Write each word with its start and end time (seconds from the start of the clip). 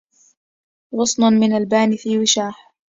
غصن 0.97 1.33
من 1.33 1.53
البان 1.53 1.95
في 1.95 2.19
وشاح 2.19 2.73